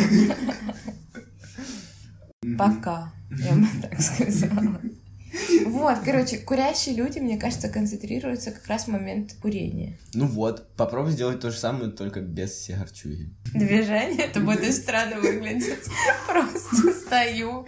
[2.57, 4.81] Пока, я бы так сказала.
[5.65, 9.97] Вот, короче, курящие люди, мне кажется, концентрируются как раз в момент курения.
[10.13, 13.29] Ну вот, попробуй сделать то же самое, только без сигарчуги.
[13.53, 15.89] Движение, это будет очень странно выглядеть.
[16.27, 17.67] Просто стою.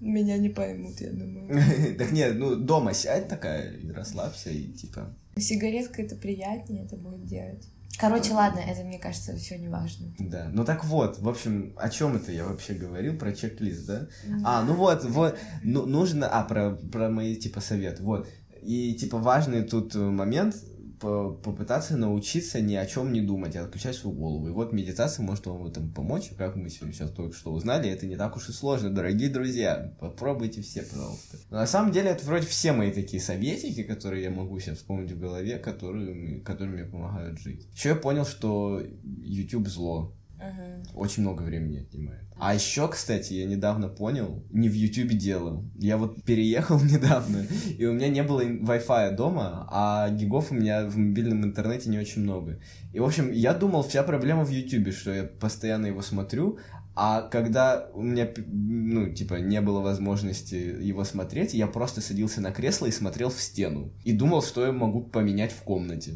[0.00, 1.96] Меня не поймут, я думаю.
[1.98, 5.14] Так нет, ну дома сядь такая расслабься, и типа...
[5.36, 7.64] Сигаретка это приятнее, это будет делать.
[7.98, 10.14] Короче, ладно, это, мне кажется, все не важно.
[10.18, 14.08] Да, ну так вот, в общем, о чем это я вообще говорил, про чек-лист, да?
[14.44, 18.28] А, ну вот, вот, ну, нужно, а, про, про мои, типа, советы, вот.
[18.62, 20.56] И, типа, важный тут э, момент,
[21.00, 24.48] попытаться научиться ни о чем не думать, а отключать свою голову.
[24.48, 28.06] И вот медитация может вам в этом помочь, как мы сейчас только что узнали, это
[28.06, 29.94] не так уж и сложно, дорогие друзья.
[30.00, 31.38] Попробуйте все, пожалуйста.
[31.50, 35.12] Но на самом деле это вроде все мои такие советики, которые я могу сейчас вспомнить
[35.12, 37.68] в голове, которые, которые мне помогают жить.
[37.74, 40.82] Еще я понял, что YouTube зло Мгм.
[40.94, 42.22] очень много времени отнимает.
[42.40, 45.64] А еще, кстати, я недавно понял, не в Ютубе дело.
[45.74, 47.44] Я вот переехал недавно,
[47.76, 51.98] и у меня не было Wi-Fi дома, а гигов у меня в мобильном интернете не
[51.98, 52.60] очень много.
[52.92, 56.58] И, в общем, я думал, вся проблема в Ютубе, что я постоянно его смотрю,
[57.00, 62.50] а когда у меня, ну, типа, не было возможности его смотреть, я просто садился на
[62.50, 63.92] кресло и смотрел в стену.
[64.02, 66.14] И думал, что я могу поменять в комнате.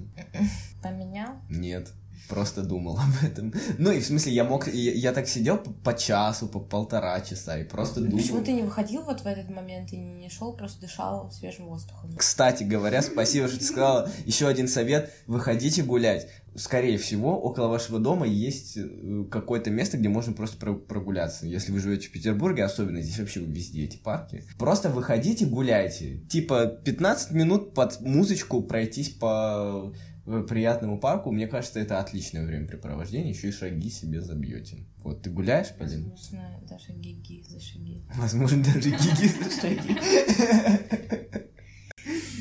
[0.83, 1.35] Поменял?
[1.49, 1.93] Нет,
[2.29, 3.53] просто думал об этом.
[3.79, 7.21] Ну и в смысле, я мог, я, я так сидел по, по часу, по полтора
[7.21, 8.19] часа и просто думал.
[8.19, 12.15] Почему ты не выходил вот в этот момент и не шел, просто дышал свежим воздухом?
[12.17, 14.11] Кстати говоря, спасибо, что ты сказала.
[14.25, 16.29] Еще один совет: выходите гулять.
[16.55, 21.47] Скорее всего, около вашего дома есть э, какое-то место, где можно просто про- прогуляться.
[21.47, 24.45] Если вы живете в Петербурге, особенно здесь вообще везде эти парки.
[24.59, 26.19] Просто выходите, гуляйте.
[26.29, 31.31] Типа 15 минут под музычку пройтись по приятному парку.
[31.33, 33.31] Мне кажется, это отличное времяпрепровождение.
[33.31, 34.85] Еще и шаги себе забьете.
[34.99, 36.11] Вот ты гуляешь, Полин?
[36.11, 38.05] Возможно, даже гиги за шаги.
[38.17, 39.99] Возможно, даже гиги за шаги.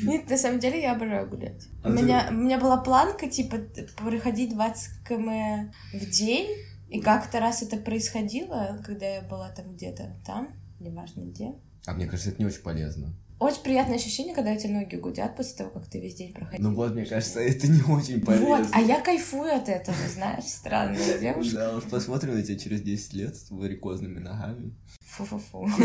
[0.04, 1.68] Нет, на самом деле я обожаю гулять.
[1.82, 3.58] А у, ты- меня, у меня была планка, типа,
[3.96, 6.48] проходить 20 км в день.
[6.88, 11.54] И как-то раз это происходило, когда я была там где-то там, неважно где.
[11.86, 13.14] А мне кажется, это не очень полезно.
[13.42, 16.70] Очень приятное ощущение, когда тебя ноги гудят после того, как ты весь день проходил.
[16.70, 18.46] Ну вот, мне кажется, это не очень полезно.
[18.46, 21.56] Вот, а я кайфую от этого, знаешь, странная девушка.
[21.56, 24.76] Да, уж посмотрим на тебя через 10 лет с варикозными ногами.
[25.06, 25.68] Фу-фу-фу.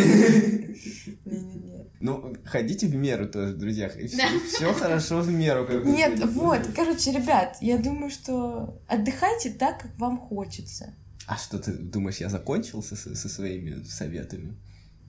[1.99, 3.89] Ну, ходите в меру тоже, друзья.
[3.89, 5.67] Все, хорошо в меру.
[5.83, 10.93] Нет, вот, короче, ребят, я думаю, что отдыхайте так, как вам хочется.
[11.25, 14.55] А что ты думаешь, я закончил со, со своими советами?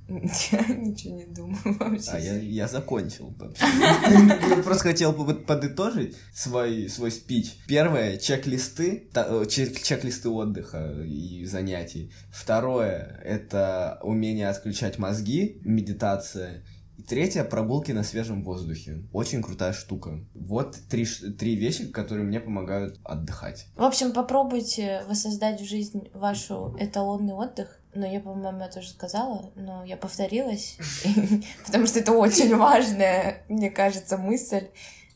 [0.52, 2.10] Я ничего не думаю вообще.
[2.12, 3.62] А я, я закончил вообще.
[4.56, 7.58] Я просто хотел подытожить свой, свой спич.
[7.66, 12.10] Первое, чек-листы, э, чек- чек-листы отдыха и занятий.
[12.32, 16.64] Второе, это умение отключать мозги, медитация.
[16.96, 19.04] И Третье, прогулки на свежем воздухе.
[19.12, 20.26] Очень крутая штука.
[20.34, 23.66] Вот три, три вещи, которые мне помогают отдыхать.
[23.76, 27.77] В общем, попробуйте воссоздать в жизнь вашу эталонный отдых.
[27.94, 30.76] Но я, по-моему, я тоже сказала, но я повторилась,
[31.66, 34.68] потому что это очень важная, мне кажется, мысль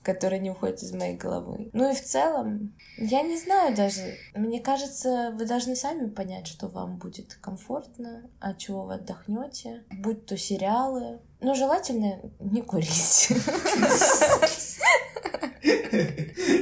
[0.03, 1.70] которая не уходит из моей головы.
[1.73, 4.16] Ну и в целом, я не знаю даже.
[4.35, 10.27] Мне кажется, вы должны сами понять, что вам будет комфортно, от чего вы отдохнете, будь
[10.27, 11.20] то сериалы.
[11.41, 13.29] Но желательно не курить.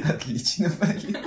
[0.05, 1.19] Отлично, Полина.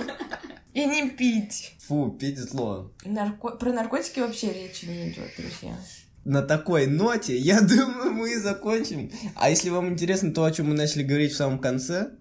[0.72, 1.73] И не пить.
[1.86, 2.92] Фу, зло.
[3.04, 3.50] Нарко...
[3.50, 5.76] Про наркотики вообще речи не идет, друзья
[6.24, 9.10] на такой ноте, я думаю, мы и закончим.
[9.34, 12.12] А если вам интересно то, о чем мы начали говорить в самом конце,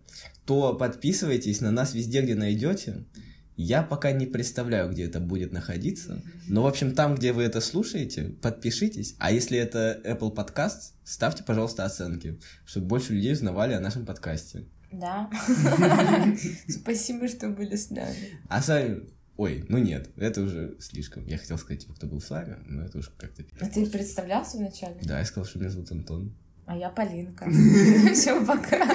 [0.45, 3.05] то подписывайтесь на нас везде, где найдете.
[3.55, 6.21] Я пока не представляю, где это будет находиться.
[6.47, 9.15] Но, в общем, там, где вы это слушаете, подпишитесь.
[9.19, 14.65] А если это Apple Podcast, ставьте, пожалуйста, оценки, чтобы больше людей узнавали о нашем подкасте.
[14.91, 15.29] Да.
[16.67, 18.39] Спасибо, что были с нами.
[18.49, 19.03] А сами
[19.35, 21.25] Ой, ну нет, это уже слишком.
[21.25, 23.43] Я хотел сказать, типа, кто был с вами, но это уже как-то...
[23.59, 24.97] А ты представлялся вначале?
[25.03, 26.35] Да, я сказал, что меня зовут Антон.
[26.65, 27.49] А я Полинка.
[28.13, 28.87] Все, пока.